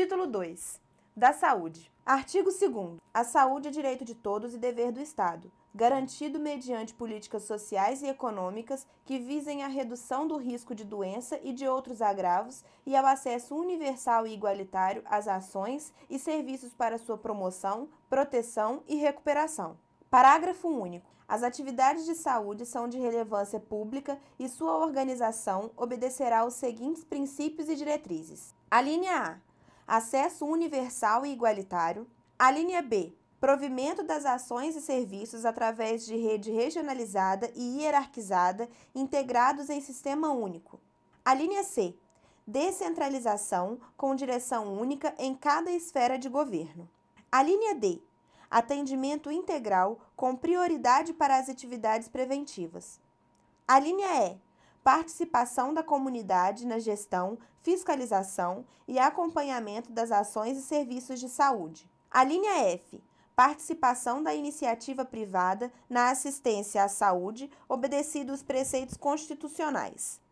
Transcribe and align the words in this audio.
Título 0.00 0.28
2. 0.28 0.80
Da 1.16 1.32
saúde. 1.32 1.90
Artigo 2.06 2.50
2 2.52 2.98
A 3.12 3.24
saúde 3.24 3.66
é 3.66 3.70
direito 3.72 4.04
de 4.04 4.14
todos 4.14 4.54
e 4.54 4.56
dever 4.56 4.92
do 4.92 5.00
Estado, 5.00 5.50
garantido 5.74 6.38
mediante 6.38 6.94
políticas 6.94 7.42
sociais 7.42 8.00
e 8.00 8.06
econômicas 8.06 8.86
que 9.04 9.18
visem 9.18 9.64
a 9.64 9.66
redução 9.66 10.28
do 10.28 10.36
risco 10.36 10.72
de 10.72 10.84
doença 10.84 11.40
e 11.42 11.52
de 11.52 11.66
outros 11.66 12.00
agravos 12.00 12.62
e 12.86 12.94
ao 12.94 13.04
acesso 13.04 13.56
universal 13.56 14.24
e 14.24 14.32
igualitário 14.32 15.02
às 15.04 15.26
ações 15.26 15.92
e 16.08 16.16
serviços 16.16 16.72
para 16.72 16.96
sua 16.96 17.18
promoção, 17.18 17.88
proteção 18.08 18.84
e 18.86 18.94
recuperação. 18.94 19.76
Parágrafo 20.08 20.68
único. 20.68 21.10
As 21.26 21.42
atividades 21.42 22.06
de 22.06 22.14
saúde 22.14 22.64
são 22.64 22.88
de 22.88 23.00
relevância 23.00 23.58
pública 23.58 24.16
e 24.38 24.48
sua 24.48 24.76
organização 24.76 25.72
obedecerá 25.76 26.42
aos 26.42 26.54
seguintes 26.54 27.02
princípios 27.02 27.68
e 27.68 27.74
diretrizes. 27.74 28.54
A 28.70 28.80
linha 28.80 29.12
A 29.12 29.48
acesso 29.88 30.44
universal 30.44 31.24
e 31.24 31.32
igualitário. 31.32 32.06
A 32.38 32.50
linha 32.50 32.82
B, 32.82 33.14
provimento 33.40 34.02
das 34.02 34.26
ações 34.26 34.76
e 34.76 34.82
serviços 34.82 35.46
através 35.46 36.04
de 36.04 36.14
rede 36.14 36.50
regionalizada 36.50 37.50
e 37.54 37.78
hierarquizada 37.80 38.68
integrados 38.94 39.70
em 39.70 39.80
sistema 39.80 40.30
único. 40.30 40.78
A 41.24 41.32
linha 41.32 41.64
C, 41.64 41.96
descentralização 42.46 43.80
com 43.96 44.14
direção 44.14 44.78
única 44.78 45.14
em 45.18 45.34
cada 45.34 45.70
esfera 45.70 46.18
de 46.18 46.28
governo. 46.28 46.88
A 47.32 47.42
linha 47.42 47.74
D, 47.74 48.00
atendimento 48.50 49.30
integral 49.30 50.00
com 50.14 50.36
prioridade 50.36 51.14
para 51.14 51.38
as 51.38 51.48
atividades 51.48 52.08
preventivas. 52.08 53.00
A 53.66 53.78
linha 53.78 54.06
E, 54.26 54.47
participação 54.88 55.74
da 55.74 55.82
comunidade 55.82 56.66
na 56.66 56.78
gestão, 56.78 57.36
fiscalização 57.60 58.64
e 58.86 58.98
acompanhamento 58.98 59.92
das 59.92 60.10
ações 60.10 60.56
e 60.56 60.62
serviços 60.62 61.20
de 61.20 61.28
saúde. 61.28 61.86
A 62.10 62.24
linha 62.24 62.70
F. 62.70 63.04
Participação 63.36 64.22
da 64.22 64.34
iniciativa 64.34 65.04
privada 65.04 65.70
na 65.90 66.08
assistência 66.08 66.82
à 66.82 66.88
saúde, 66.88 67.50
obedecidos 67.68 68.36
os 68.36 68.42
preceitos 68.42 68.96
constitucionais. 68.96 70.22